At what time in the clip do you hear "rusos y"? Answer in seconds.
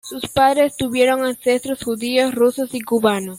2.33-2.81